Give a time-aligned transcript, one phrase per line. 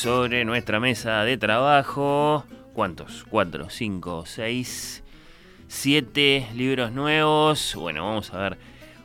[0.00, 3.26] Sobre nuestra mesa de trabajo, ¿cuántos?
[3.28, 5.04] ¿Cuatro, cinco, seis,
[5.68, 7.74] siete libros nuevos?
[7.74, 8.56] Bueno, vamos a ver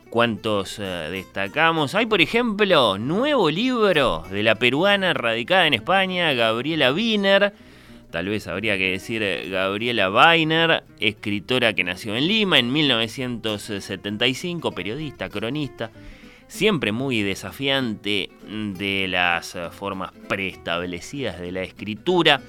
[0.08, 1.94] cuántos eh, destacamos.
[1.94, 7.52] Hay, por ejemplo, nuevo libro de la peruana radicada en España, Gabriela Wiener.
[8.10, 14.72] Tal vez habría que decir eh, Gabriela Weiner, escritora que nació en Lima en 1975,
[14.72, 15.90] periodista, cronista
[16.48, 22.40] siempre muy desafiante de las formas preestablecidas de la escritura,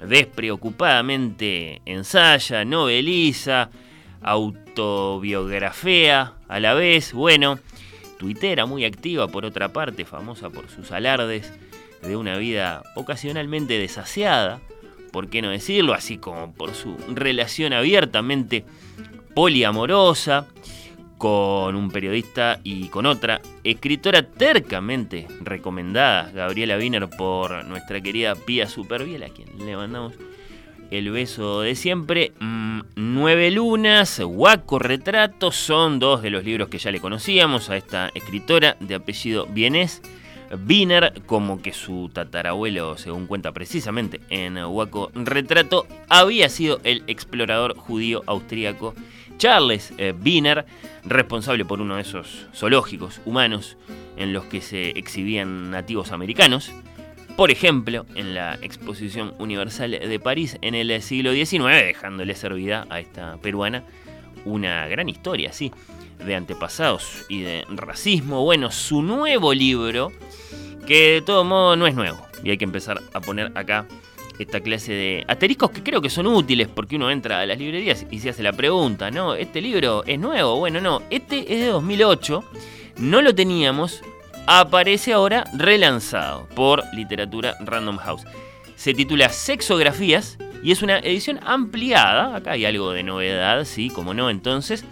[0.00, 3.70] despreocupadamente ensaya, noveliza,
[4.22, 7.58] autobiografía a la vez, bueno,
[8.18, 11.52] tuitera muy activa por otra parte, famosa por sus alardes
[12.02, 14.60] de una vida ocasionalmente desasiada,
[15.12, 18.64] por qué no decirlo, así como por su relación abiertamente
[19.34, 20.46] poliamorosa,
[21.20, 28.66] con un periodista y con otra escritora tercamente recomendada, Gabriela Wiener, por nuestra querida Pía
[28.66, 30.14] Superviel, a quien le mandamos
[30.90, 32.32] el beso de siempre.
[32.40, 37.76] Mm, Nueve Lunas, Guaco Retrato, son dos de los libros que ya le conocíamos a
[37.76, 40.00] esta escritora de apellido Vienés.
[40.66, 47.76] Wiener, como que su tatarabuelo, según cuenta precisamente en Guaco Retrato, había sido el explorador
[47.76, 48.94] judío austríaco
[49.40, 50.66] Charles eh, Wiener,
[51.02, 53.78] responsable por uno de esos zoológicos humanos
[54.18, 56.70] en los que se exhibían nativos americanos,
[57.36, 63.00] por ejemplo, en la Exposición Universal de París en el siglo XIX, dejándole servida a
[63.00, 63.82] esta peruana
[64.44, 65.72] una gran historia, sí,
[66.18, 68.44] de antepasados y de racismo.
[68.44, 70.12] Bueno, su nuevo libro,
[70.86, 73.86] que de todo modo no es nuevo, y hay que empezar a poner acá
[74.42, 78.06] esta clase de asteriscos que creo que son útiles porque uno entra a las librerías
[78.10, 79.34] y se hace la pregunta, ¿no?
[79.34, 80.56] ¿Este libro es nuevo?
[80.56, 82.44] Bueno, no, este es de 2008,
[82.96, 84.00] no lo teníamos,
[84.46, 88.22] aparece ahora relanzado por Literatura Random House.
[88.76, 94.14] Se titula Sexografías y es una edición ampliada, acá hay algo de novedad, sí, como
[94.14, 94.84] no entonces,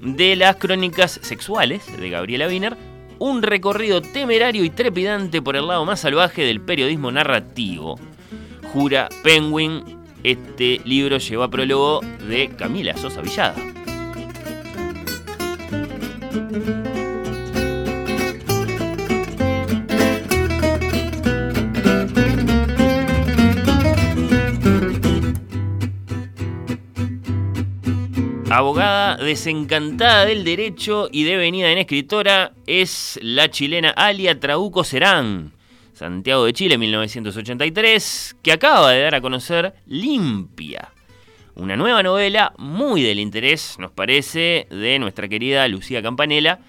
[0.00, 2.76] de las crónicas sexuales de Gabriela Wiener,
[3.20, 7.98] un recorrido temerario y trepidante por el lado más salvaje del periodismo narrativo.
[8.72, 9.82] Jura Penguin.
[10.22, 13.54] Este libro lleva prólogo de Camila Sosa Villada.
[28.50, 35.57] Abogada desencantada del derecho y devenida en escritora es la chilena Alia Trauco Serán
[35.98, 40.92] Santiago de Chile, 1983, que acaba de dar a conocer Limpia,
[41.56, 46.60] una nueva novela muy del interés, nos parece, de nuestra querida Lucía Campanella,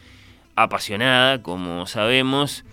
[0.55, 2.65] apasionada, como sabemos,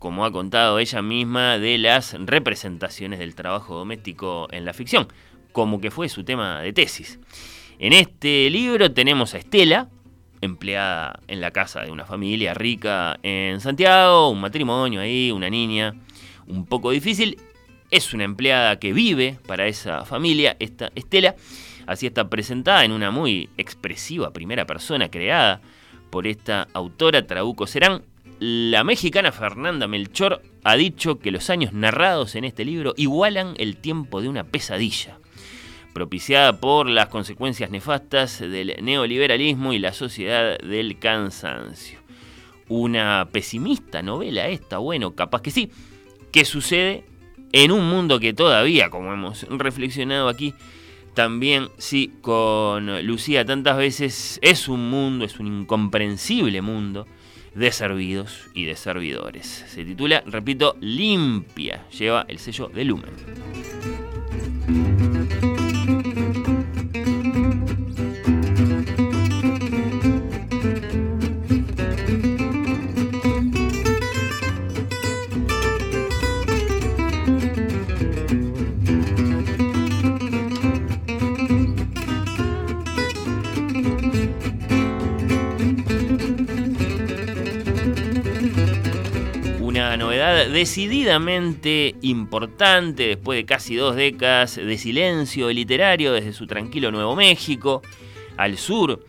[0.00, 5.06] como ha contado ella misma, de las representaciones del trabajo doméstico en la ficción,
[5.52, 7.20] como que fue su tema de tesis.
[7.78, 9.88] En este libro tenemos a Estela,
[10.40, 15.94] empleada en la casa de una familia rica en Santiago, un matrimonio ahí, una niña,
[16.46, 17.38] un poco difícil.
[17.90, 21.34] Es una empleada que vive para esa familia, esta Estela.
[21.86, 25.60] Así está presentada en una muy expresiva primera persona creada
[26.10, 28.02] por esta autora Trabuco Serán.
[28.38, 33.76] La mexicana Fernanda Melchor ha dicho que los años narrados en este libro igualan el
[33.76, 35.18] tiempo de una pesadilla
[35.92, 41.98] propiciada por las consecuencias nefastas del neoliberalismo y la sociedad del cansancio.
[42.68, 45.70] Una pesimista novela esta, bueno, capaz que sí,
[46.32, 47.04] que sucede
[47.52, 50.54] en un mundo que todavía, como hemos reflexionado aquí,
[51.14, 57.06] también sí con Lucía tantas veces, es un mundo, es un incomprensible mundo
[57.54, 59.64] de servidos y de servidores.
[59.68, 63.10] Se titula, repito, Limpia, lleva el sello de Lumen.
[90.48, 97.82] Decididamente importante después de casi dos décadas de silencio literario desde su tranquilo Nuevo México
[98.36, 99.04] al sur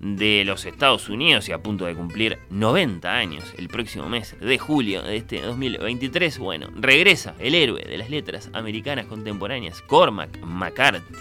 [0.00, 4.58] de los Estados Unidos y a punto de cumplir 90 años el próximo mes de
[4.58, 6.38] julio de este 2023.
[6.38, 11.14] Bueno, regresa el héroe de las letras americanas contemporáneas, Cormac McCarthy,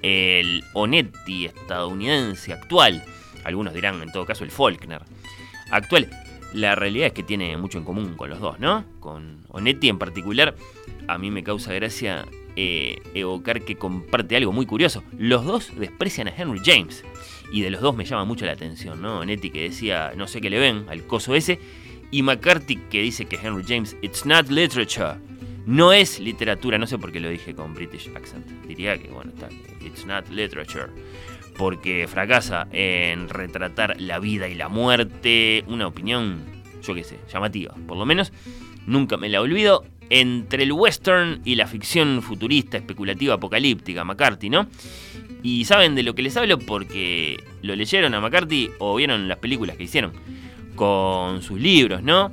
[0.00, 3.04] el Onetti estadounidense actual,
[3.44, 5.02] algunos dirán en todo caso el Faulkner
[5.70, 6.08] actual.
[6.52, 8.84] La realidad es que tiene mucho en común con los dos, ¿no?
[9.00, 10.54] Con Onetti en particular,
[11.08, 12.26] a mí me causa gracia
[12.56, 15.02] eh, evocar que comparte algo muy curioso.
[15.16, 17.04] Los dos desprecian a Henry James.
[17.50, 19.20] Y de los dos me llama mucho la atención, ¿no?
[19.20, 21.58] Onetti que decía, no sé qué le ven al coso ese.
[22.10, 25.14] Y McCarthy que dice que Henry James, it's not literature.
[25.64, 28.46] No es literatura, no sé por qué lo dije con British accent.
[28.66, 29.48] Diría que, bueno, está,
[29.84, 30.88] it's not literature
[31.56, 36.40] porque fracasa en retratar la vida y la muerte, una opinión,
[36.82, 38.32] yo qué sé, llamativa, por lo menos
[38.86, 44.66] nunca me la olvido, entre el western y la ficción futurista, especulativa, apocalíptica, McCarthy, ¿no?
[45.42, 49.38] Y saben de lo que les hablo porque lo leyeron a McCarthy o vieron las
[49.38, 50.12] películas que hicieron
[50.74, 52.32] con sus libros, ¿no?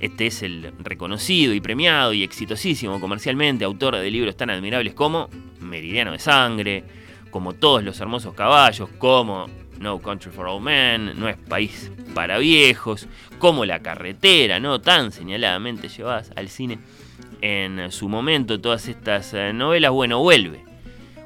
[0.00, 5.28] Este es el reconocido y premiado y exitosísimo comercialmente autor de libros tan admirables como
[5.60, 6.84] Meridiano de Sangre,
[7.30, 9.46] como todos los hermosos caballos, como
[9.78, 13.06] No Country for Old Men, No es País para Viejos,
[13.38, 14.80] como La Carretera, ¿no?
[14.80, 16.78] Tan señaladamente llevadas al cine
[17.40, 19.92] en su momento todas estas eh, novelas.
[19.92, 20.64] Bueno, vuelve.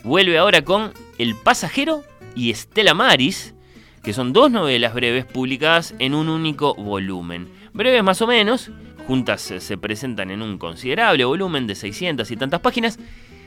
[0.04, 2.02] Vuelve ahora con El Pasajero
[2.34, 3.54] y Estela Maris,
[4.02, 7.48] que son dos novelas breves publicadas en un único volumen.
[7.72, 8.70] Breves más o menos,
[9.06, 12.98] juntas eh, se presentan en un considerable volumen de 600 y tantas páginas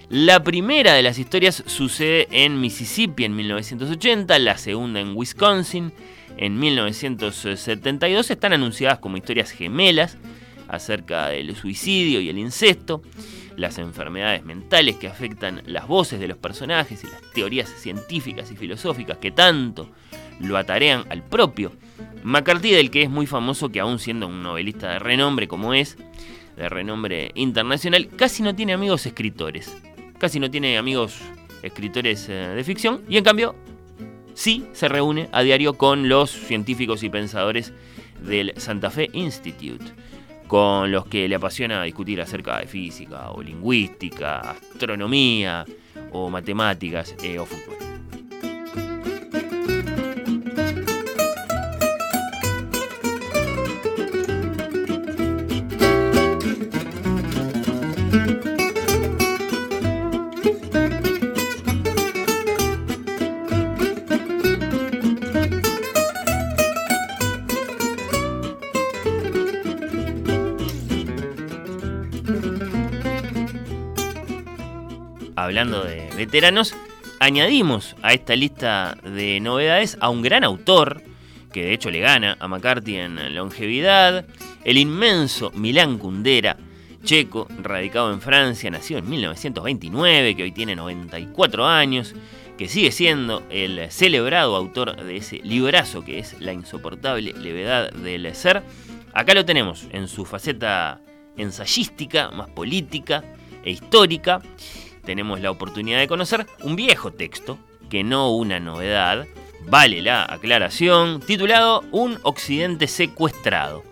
[0.10, 5.92] la primera de las historias sucede en Mississippi en 1980, la segunda en Wisconsin
[6.38, 8.30] en 1972.
[8.30, 10.18] Están anunciadas como historias gemelas
[10.68, 13.02] acerca del suicidio y el incesto,
[13.58, 18.56] las enfermedades mentales que afectan las voces de los personajes y las teorías científicas y
[18.56, 19.90] filosóficas que tanto
[20.40, 21.72] lo atarean al propio
[22.24, 25.98] McCarthy, del que es muy famoso que aún siendo un novelista de renombre como es,
[26.58, 29.76] de renombre internacional, casi no tiene amigos escritores
[30.18, 31.20] casi no tiene amigos
[31.62, 33.56] escritores eh, de ficción y en cambio
[34.34, 37.74] sí se reúne a diario con los científicos y pensadores
[38.22, 39.86] del Santa Fe Institute,
[40.48, 45.66] con los que le apasiona discutir acerca de física o lingüística, astronomía
[46.12, 47.95] o matemáticas eh, o fútbol.
[76.16, 76.76] Veteranos,
[77.20, 81.02] añadimos a esta lista de novedades a un gran autor,
[81.52, 84.26] que de hecho le gana a McCarthy en longevidad,
[84.64, 86.58] el inmenso Milán Kundera,
[87.04, 92.16] checo, radicado en Francia, nació en 1929, que hoy tiene 94 años,
[92.58, 98.34] que sigue siendo el celebrado autor de ese librazo que es La insoportable levedad del
[98.34, 98.64] ser.
[99.14, 101.00] Acá lo tenemos en su faceta
[101.38, 103.24] ensayística, más política
[103.64, 104.42] e histórica
[105.06, 107.60] tenemos la oportunidad de conocer un viejo texto,
[107.90, 109.28] que no una novedad,
[109.68, 113.84] vale la aclaración, titulado Un Occidente secuestrado.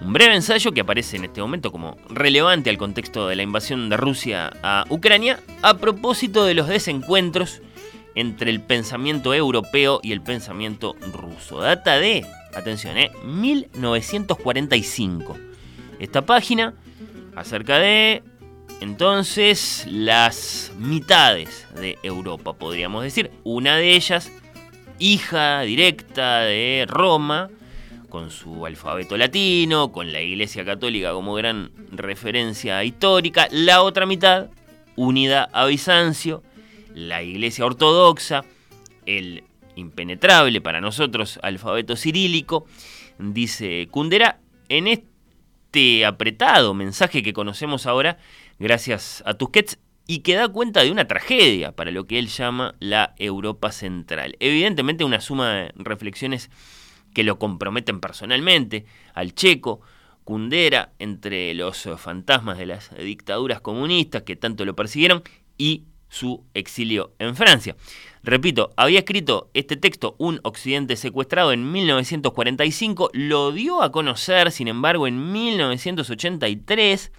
[0.00, 3.90] Un breve ensayo que aparece en este momento como relevante al contexto de la invasión
[3.90, 7.60] de Rusia a Ucrania a propósito de los desencuentros
[8.14, 11.60] entre el pensamiento europeo y el pensamiento ruso.
[11.60, 12.24] Data de,
[12.54, 15.36] atención, eh, 1945.
[15.98, 16.72] Esta página
[17.36, 18.22] acerca de
[18.80, 23.30] entonces, las mitades de Europa, podríamos decir.
[23.44, 24.32] Una de ellas,
[24.98, 27.50] hija directa de Roma,
[28.08, 33.48] con su alfabeto latino, con la Iglesia Católica como gran referencia histórica.
[33.50, 34.48] La otra mitad,
[34.96, 36.42] unida a Bizancio,
[36.94, 38.44] la Iglesia Ortodoxa,
[39.04, 39.44] el
[39.76, 42.66] impenetrable para nosotros alfabeto cirílico,
[43.18, 48.18] dice Kundera, en este apretado mensaje que conocemos ahora,
[48.60, 52.74] gracias a Tusquets y que da cuenta de una tragedia para lo que él llama
[52.78, 54.36] la Europa Central.
[54.38, 56.50] Evidentemente una suma de reflexiones
[57.14, 59.80] que lo comprometen personalmente, al checo,
[60.24, 65.22] Kundera, entre los fantasmas de las dictaduras comunistas que tanto lo persiguieron,
[65.58, 67.76] y su exilio en Francia.
[68.22, 74.68] Repito, había escrito este texto Un Occidente secuestrado en 1945, lo dio a conocer, sin
[74.68, 77.12] embargo, en 1983,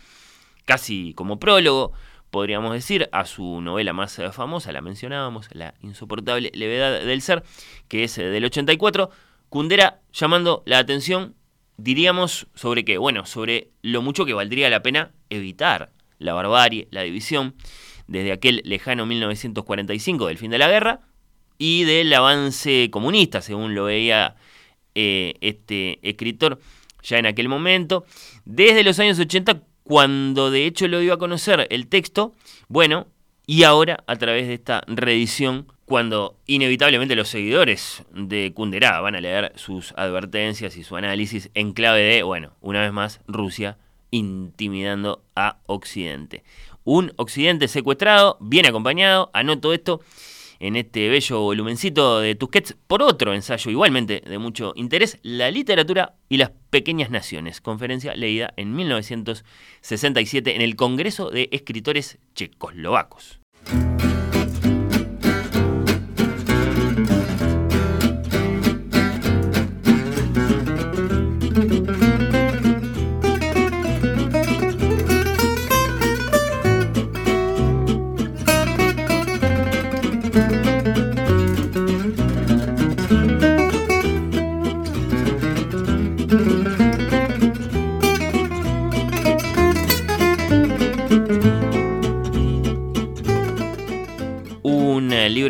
[0.65, 1.93] casi como prólogo,
[2.29, 7.43] podríamos decir, a su novela más famosa, la mencionábamos, La insoportable levedad del ser,
[7.87, 9.09] que es del 84,
[9.49, 11.35] Kundera llamando la atención,
[11.77, 17.01] diríamos, sobre qué, bueno, sobre lo mucho que valdría la pena evitar la barbarie, la
[17.01, 17.55] división,
[18.07, 21.01] desde aquel lejano 1945 del fin de la guerra
[21.57, 24.35] y del avance comunista, según lo veía
[24.95, 26.59] eh, este escritor
[27.03, 28.05] ya en aquel momento,
[28.45, 29.61] desde los años 80,
[29.91, 32.33] cuando de hecho lo dio a conocer el texto,
[32.69, 33.07] bueno,
[33.45, 39.19] y ahora a través de esta reedición, cuando inevitablemente los seguidores de Kundera van a
[39.19, 43.79] leer sus advertencias y su análisis en clave de, bueno, una vez más, Rusia
[44.11, 46.45] intimidando a Occidente.
[46.85, 49.99] Un Occidente secuestrado, bien acompañado, anoto esto
[50.61, 56.13] en este bello volumencito de Tusquets por otro ensayo igualmente de mucho interés, La literatura
[56.29, 63.40] y las pequeñas naciones, conferencia leída en 1967 en el Congreso de Escritores Checoslovacos.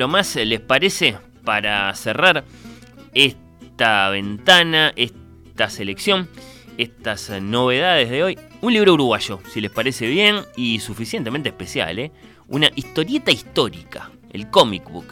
[0.01, 1.15] Libro más, ¿les parece?
[1.46, 2.43] Para cerrar
[3.13, 6.27] esta ventana, esta selección,
[6.79, 8.39] estas novedades de hoy.
[8.62, 12.12] Un libro uruguayo, si les parece bien y suficientemente especial, ¿eh?
[12.48, 15.05] Una historieta histórica, el comic book,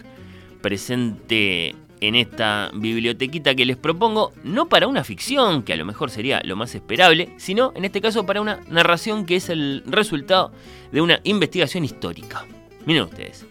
[0.60, 6.10] presente en esta bibliotequita que les propongo, no para una ficción, que a lo mejor
[6.10, 10.51] sería lo más esperable, sino en este caso para una narración que es el resultado
[10.91, 12.48] de una investigación histórica.
[12.88, 13.46] Miren ustedes.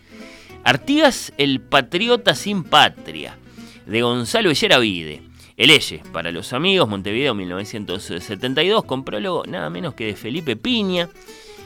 [0.65, 3.39] Artigas el patriota sin patria,
[3.87, 5.23] de Gonzalo Elleravide.
[5.57, 11.09] El Eye, para los amigos, Montevideo 1972, con prólogo nada menos que de Felipe Piña.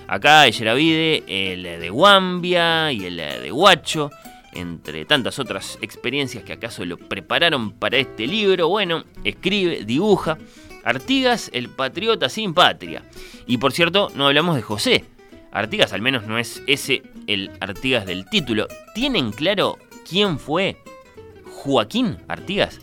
[0.06, 4.10] Acá Elleravide, el de Guambia y el de Guacho,
[4.52, 8.68] entre tantas otras experiencias que acaso lo prepararon para este libro.
[8.68, 10.38] Bueno, escribe, dibuja.
[10.84, 13.02] Artigas, el patriota sin patria.
[13.46, 15.04] Y por cierto, no hablamos de José,
[15.52, 18.68] Artigas al menos no es ese el Artigas del título.
[18.94, 20.76] ¿Tienen claro quién fue
[21.44, 22.80] Joaquín Artigas?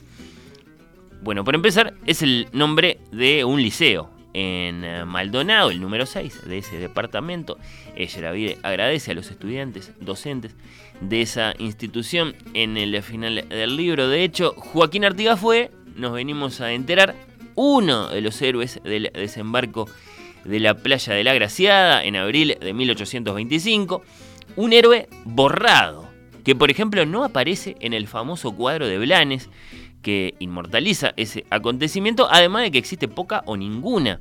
[1.22, 6.48] Bueno, por empezar, es el nombre de un liceo en eh, Maldonado, el número 6
[6.48, 7.58] de ese departamento.
[7.96, 8.32] Ella
[8.64, 10.56] agradece a los estudiantes, docentes
[11.02, 14.08] de esa institución en el final del libro.
[14.08, 17.16] De hecho, Joaquín Artigas fue, nos venimos a enterar,
[17.56, 19.90] uno de los héroes del desembarco
[20.46, 24.02] de la playa de la Graciada en abril de 1825,
[24.56, 26.08] un héroe borrado,
[26.44, 29.50] que por ejemplo no aparece en el famoso cuadro de Blanes
[30.02, 34.20] que inmortaliza ese acontecimiento, además de que existe poca o ninguna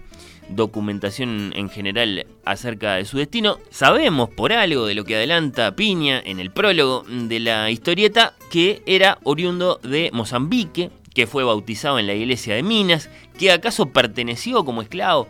[0.48, 3.58] documentación en general acerca de su destino.
[3.70, 8.82] Sabemos por algo de lo que adelanta Piña en el prólogo de la historieta que
[8.86, 14.64] era oriundo de Mozambique, que fue bautizado en la iglesia de Minas, que acaso perteneció
[14.64, 15.28] como esclavo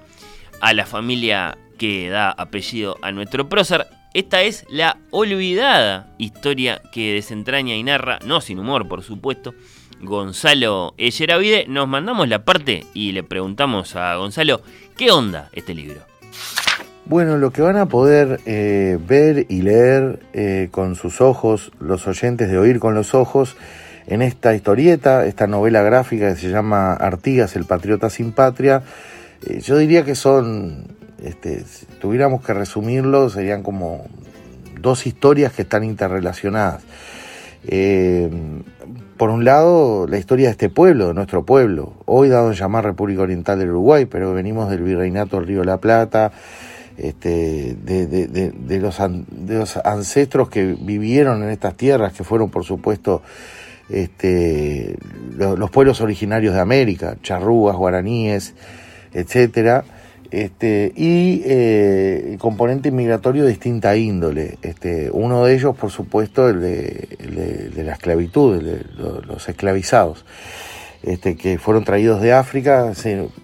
[0.60, 3.86] a la familia que da apellido a nuestro prócer.
[4.14, 9.54] Esta es la olvidada historia que desentraña y narra, no sin humor por supuesto,
[10.00, 11.66] Gonzalo Echeravide.
[11.68, 14.62] Nos mandamos la parte y le preguntamos a Gonzalo,
[14.96, 16.00] ¿qué onda este libro?
[17.04, 22.06] Bueno, lo que van a poder eh, ver y leer eh, con sus ojos, los
[22.06, 23.56] oyentes de oír con los ojos,
[24.06, 28.82] en esta historieta, esta novela gráfica que se llama Artigas, el Patriota sin Patria,
[29.46, 34.06] eh, yo diría que son, este, si tuviéramos que resumirlo, serían como
[34.80, 36.82] dos historias que están interrelacionadas.
[37.66, 38.30] Eh,
[39.16, 42.84] por un lado, la historia de este pueblo, de nuestro pueblo, hoy dado en llamar
[42.84, 46.30] República Oriental del Uruguay, pero venimos del Virreinato del Río la Plata,
[46.96, 53.22] este, de, los, de los ancestros que vivieron en estas tierras, que fueron, por supuesto,
[53.88, 54.96] este,
[55.36, 58.54] los, pueblos originarios de América, charrúas, guaraníes,
[59.12, 59.84] etcétera,
[60.30, 64.58] este, y eh, componente migratorio de distinta índole.
[64.62, 68.84] Este, uno de ellos, por supuesto, el de, la esclavitud, de
[69.26, 70.24] los esclavizados,
[71.02, 72.92] este, que fueron traídos de África,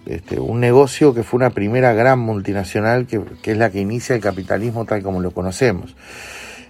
[0.05, 4.15] este, un negocio que fue una primera gran multinacional que, que, es la que inicia
[4.15, 5.95] el capitalismo tal como lo conocemos.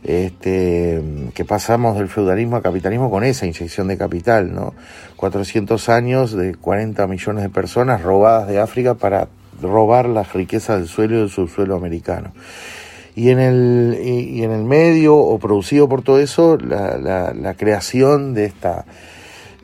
[0.03, 1.01] este,
[1.33, 4.75] que pasamos del feudalismo al capitalismo con esa inyección de capital, ¿no?
[5.15, 9.27] 400 años de 40 millones de personas robadas de África para
[9.61, 12.33] robar las riquezas del suelo y del subsuelo americano.
[13.15, 16.97] Y en el, y, en el medio o producido por todo eso, la,
[17.33, 18.85] la, creación de esta,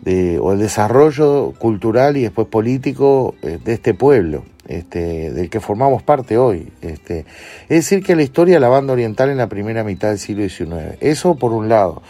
[0.01, 5.59] de, o el desarrollo cultural y después político eh, de este pueblo este, del que
[5.59, 6.71] formamos parte hoy.
[6.81, 7.25] Este,
[7.63, 10.47] es decir, que la historia de la banda oriental en la primera mitad del siglo
[10.47, 10.97] XIX.
[11.01, 12.01] Eso por un lado.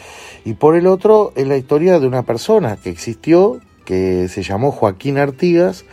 [0.46, 4.72] Y por el otro es la historia de una persona que existió, que se llamó
[4.72, 5.86] Joaquín Artigas,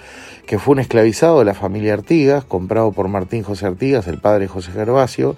[0.49, 4.49] que fue un esclavizado de la familia Artigas, comprado por Martín José Artigas, el padre
[4.49, 5.37] José Gervasio,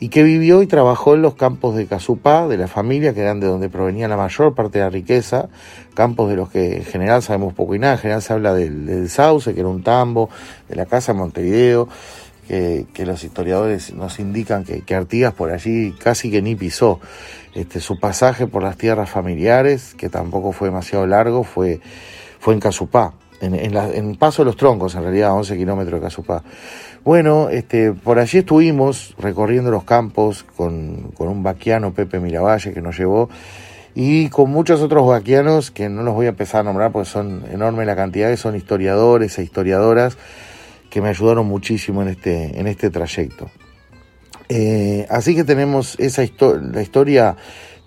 [0.00, 3.38] y que vivió y trabajó en los campos de Casupá, de la familia, que eran
[3.38, 5.50] de donde provenía la mayor parte de la riqueza,
[5.92, 9.10] campos de los que en general sabemos poco y nada, en general se habla del,
[9.10, 10.30] Sauce, que era un tambo,
[10.70, 11.86] de la casa de Montevideo,
[12.48, 16.98] que, los historiadores nos indican que, Artigas por allí casi que ni pisó.
[17.54, 21.80] Este, su pasaje por las tierras familiares, que tampoco fue demasiado largo, fue,
[22.38, 26.06] fue en Casupá, en, en, Paso de los Troncos, en realidad, a 11 kilómetros de
[26.06, 26.42] Casupá.
[27.04, 32.82] Bueno, este, por allí estuvimos recorriendo los campos con, con un vaquiano, Pepe Miravalle, que
[32.82, 33.30] nos llevó,
[33.94, 37.44] y con muchos otros vaquianos que no los voy a empezar a nombrar porque son
[37.50, 40.16] enormes la cantidad, que son historiadores e historiadoras
[40.90, 43.50] que me ayudaron muchísimo en este, en este trayecto.
[44.48, 46.22] Eh, así que tenemos esa
[46.60, 47.36] la historia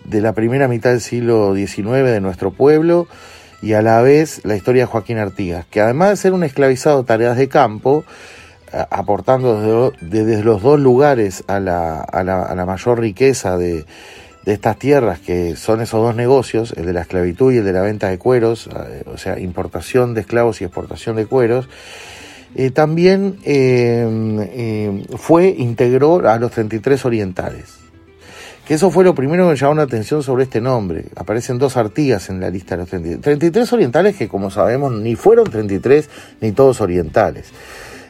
[0.06, 3.08] de la primera mitad del siglo XIX de nuestro pueblo
[3.64, 7.00] y a la vez la historia de Joaquín Artigas, que además de ser un esclavizado
[7.00, 8.04] de tareas de campo,
[8.90, 13.86] aportando desde, los dos lugares a la, mayor riqueza de,
[14.46, 17.82] estas tierras, que son esos dos negocios, el de la esclavitud y el de la
[17.82, 21.70] venta de cueros, eh, o sea, importación de esclavos y exportación de cueros,
[22.56, 27.83] eh, también eh, fue, integró a los 33 orientales.
[28.68, 31.06] Que eso fue lo primero que me llamó la atención sobre este nombre.
[31.18, 33.22] Aparecen dos Artigas en la lista de los 33.
[33.22, 37.52] 33 orientales que, como sabemos, ni fueron 33 ni todos orientales.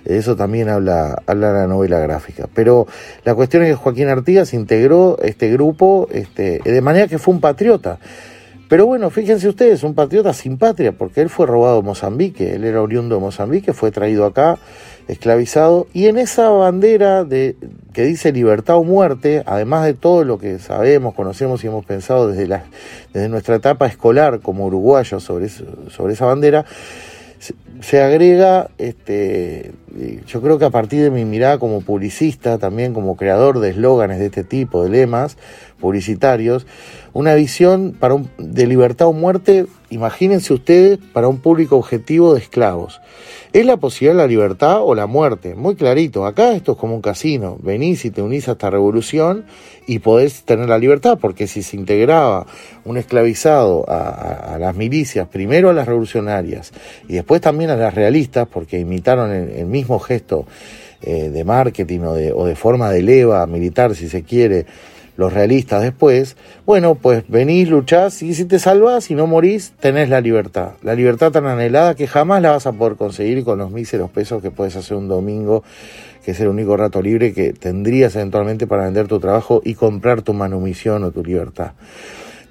[0.05, 2.47] Eso también habla, habla la novela gráfica.
[2.53, 2.85] Pero
[3.23, 7.41] la cuestión es que Joaquín Artigas integró este grupo este, de manera que fue un
[7.41, 7.97] patriota.
[8.69, 12.63] Pero bueno, fíjense ustedes, un patriota sin patria, porque él fue robado de Mozambique, él
[12.63, 14.57] era oriundo de Mozambique, fue traído acá,
[15.07, 17.55] esclavizado, y en esa bandera de,
[17.93, 22.27] que dice libertad o muerte, además de todo lo que sabemos, conocemos y hemos pensado
[22.27, 22.63] desde, la,
[23.13, 26.65] desde nuestra etapa escolar como uruguayos sobre, sobre esa bandera,
[27.81, 29.73] se agrega, este,
[30.25, 34.19] yo creo que a partir de mi mirada como publicista, también como creador de eslóganes
[34.19, 35.37] de este tipo, de lemas
[35.81, 36.65] publicitarios,
[37.13, 42.39] una visión para un, de libertad o muerte, imagínense ustedes, para un público objetivo de
[42.39, 43.01] esclavos.
[43.53, 46.25] Es la posibilidad de la libertad o la muerte, muy clarito.
[46.25, 47.57] Acá esto es como un casino.
[47.61, 49.45] Venís y te unís a esta revolución
[49.85, 52.47] y podés tener la libertad, porque si se integraba
[52.83, 56.71] un esclavizado a, las milicias, primero a las revolucionarias
[57.07, 60.47] y después también a las realistas, porque imitaron el, mismo gesto
[61.03, 64.65] eh, de marketing o de, o de forma de leva militar, si se quiere,
[65.15, 70.09] los realistas después, bueno, pues venís, luchás y si te salvás y no morís, tenés
[70.09, 70.71] la libertad.
[70.81, 74.41] La libertad tan anhelada que jamás la vas a poder conseguir con los míseros pesos
[74.41, 75.63] que puedes hacer un domingo,
[76.25, 80.21] que es el único rato libre que tendrías eventualmente para vender tu trabajo y comprar
[80.21, 81.73] tu manumisión o tu libertad.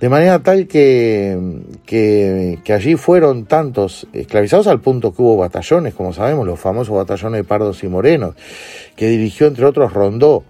[0.03, 1.39] De manera tal que,
[1.87, 6.97] que, que, allí fueron tantos esclavizados al punto que hubo batallones, como sabemos, los famosos
[6.97, 8.35] batallones de pardos y morenos,
[8.97, 10.43] que dirigió entre otros Rondó,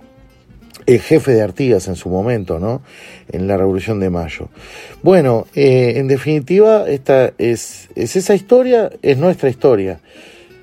[0.86, 2.82] el jefe de Artigas en su momento, ¿no?
[3.30, 4.48] En la Revolución de Mayo.
[5.02, 10.00] Bueno, eh, en definitiva, esta es, es esa historia, es nuestra historia.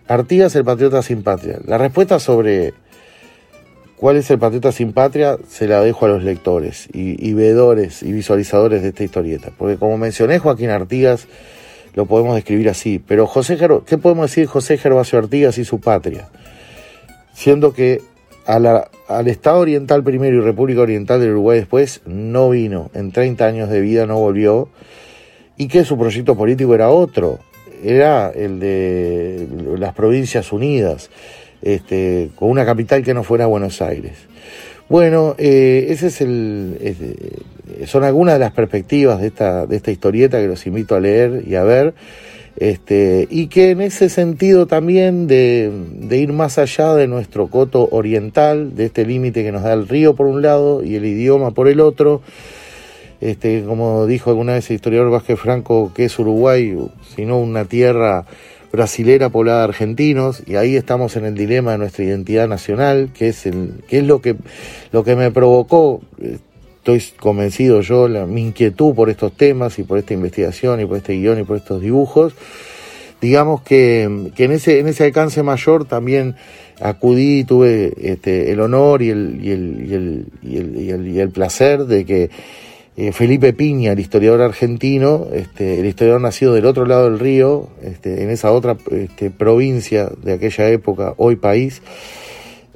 [0.08, 1.60] Artigas, el patriota sin patria.
[1.66, 2.74] La respuesta sobre
[3.96, 8.02] cuál es el patriota sin patria se la dejo a los lectores y, y veedores
[8.02, 9.52] y visualizadores de esta historieta.
[9.58, 11.28] Porque como mencioné, Joaquín Artigas
[11.94, 13.02] lo podemos describir así.
[13.06, 16.30] Pero José ¿qué podemos decir José Gervasio Artigas y su patria?
[17.34, 18.02] Siendo que
[18.50, 23.70] al Estado Oriental primero y República Oriental del Uruguay después no vino, en 30 años
[23.70, 24.70] de vida no volvió,
[25.58, 27.40] y que su proyecto político era otro,
[27.84, 31.10] era el de las Provincias Unidas,
[31.62, 34.14] este, con una capital que no fuera Buenos Aires.
[34.90, 36.76] Bueno, eh, ese es el,
[37.86, 41.44] son algunas de las perspectivas de esta, de esta historieta que los invito a leer
[41.46, 41.94] y a ver.
[42.60, 45.72] Este, y que en ese sentido también de,
[46.12, 50.14] ir más allá de nuestro coto oriental, de este límite que nos da el río
[50.14, 52.22] por un lado y el idioma por el otro,
[53.22, 56.78] este, como dijo alguna vez el historiador Vázquez Franco, que es Uruguay,
[57.16, 58.26] sino una tierra
[58.74, 63.30] brasilera poblada de argentinos, y ahí estamos en el dilema de nuestra identidad nacional, que
[63.30, 64.36] es, el, que es lo, que,
[64.92, 66.02] lo que me provocó
[66.96, 71.14] estoy convencido yo, mi inquietud por estos temas y por esta investigación y por este
[71.14, 72.34] guion y por estos dibujos,
[73.22, 76.36] digamos que, en, ese, en ese alcance mayor también
[76.80, 82.30] acudí, tuve este, el honor y y y y y el, placer de que
[82.96, 87.70] eh, Felipe Piña, el historiador argentino, este, el historiador nacido del otro lado del río,
[87.82, 91.82] este, en esa otra este, provincia de aquella época, hoy país,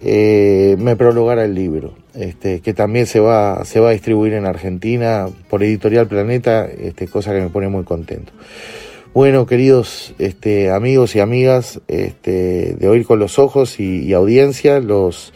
[0.02, 4.46] eh, me prologara el libro, este, que también se va, se va a distribuir en
[4.46, 8.32] Argentina por Editorial Planeta, este, cosa que me pone muy contento.
[9.14, 15.34] Bueno, queridos este, amigos y amigas de Oír con los Ojos y, audiencia, los,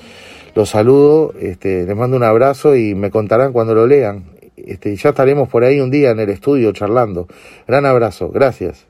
[0.55, 4.31] los saludo, les mando un abrazo y me contarán cuando lo lean.
[4.57, 7.27] Ya estaremos por ahí un día en el estudio charlando.
[7.67, 8.87] Gran abrazo, gracias.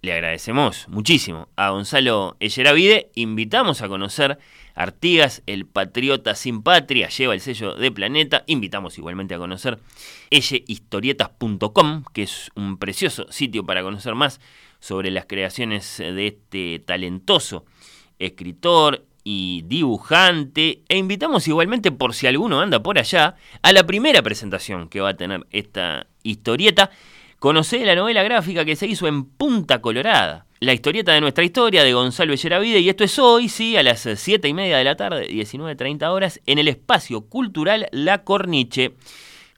[0.00, 3.10] Le agradecemos muchísimo a Gonzalo Echeravide.
[3.14, 4.38] Invitamos a conocer
[4.78, 8.44] Artigas, el patriota sin patria, lleva el sello de Planeta.
[8.46, 9.80] Invitamos igualmente a conocer
[10.30, 14.40] ellehistorietas.com, que es un precioso sitio para conocer más
[14.78, 17.64] sobre las creaciones de este talentoso
[18.20, 20.82] escritor y dibujante.
[20.88, 25.08] E invitamos igualmente, por si alguno anda por allá, a la primera presentación que va
[25.08, 26.92] a tener esta historieta.
[27.40, 31.84] Conocé la novela gráfica que se hizo en Punta Colorada la historieta de nuestra historia
[31.84, 34.96] de Gonzalo Elleravide y esto es hoy, sí, a las 7 y media de la
[34.96, 38.94] tarde, 19.30 horas, en el espacio cultural La Corniche,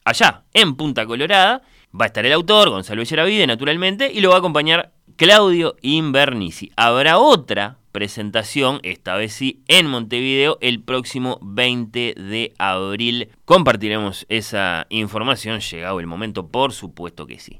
[0.03, 1.63] allá en Punta Colorada.
[1.99, 6.71] Va a estar el autor, Gonzalo Elleravide, naturalmente, y lo va a acompañar Claudio Invernici.
[6.77, 13.29] Habrá otra presentación, esta vez sí, en Montevideo, el próximo 20 de abril.
[13.43, 17.59] Compartiremos esa información, llegado el momento, por supuesto que sí.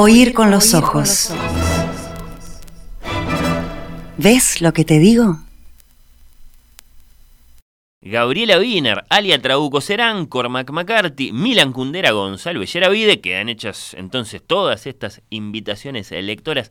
[0.00, 1.34] Oír con los ojos.
[4.16, 5.40] ¿Ves lo que te digo?
[8.00, 14.40] Gabriela Wiener, Alia Trabuco Serán, Cormac McCarthy, Milan Kundera, Gonzalo Belleravide, que han hecho entonces
[14.40, 16.70] todas estas invitaciones lectoras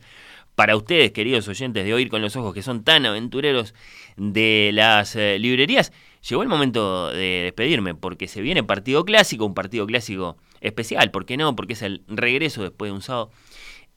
[0.54, 3.74] para ustedes, queridos oyentes de Oír con los Ojos, que son tan aventureros
[4.16, 5.92] de las eh, librerías.
[6.26, 11.26] Llegó el momento de despedirme porque se viene partido clásico, un partido clásico especial, ¿por
[11.26, 11.54] qué no?
[11.56, 13.30] Porque es el regreso después de un sábado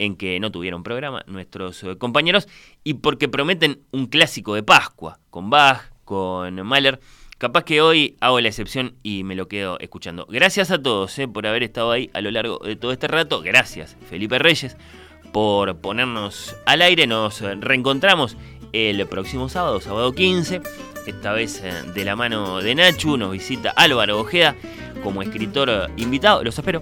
[0.02, 2.48] en que no tuvieron programa nuestros eh, compañeros
[2.84, 7.00] y porque prometen un clásico de Pascua con Bach, con Mahler.
[7.38, 10.26] Capaz que hoy hago la excepción y me lo quedo escuchando.
[10.28, 13.42] Gracias a todos eh, por haber estado ahí a lo largo de todo este rato.
[13.42, 14.76] Gracias, Felipe Reyes,
[15.32, 17.06] por ponernos al aire.
[17.06, 18.38] Nos reencontramos
[18.74, 20.62] el próximo sábado, sábado 15
[21.08, 24.56] esta vez eh, de la mano de Nachu, nos visita Álvaro Ojeda
[25.04, 26.44] como escritor invitado.
[26.44, 26.82] Los espero.